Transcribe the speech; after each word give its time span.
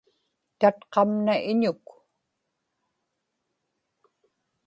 tatqamna 0.59 1.33
iñuk 1.51 1.85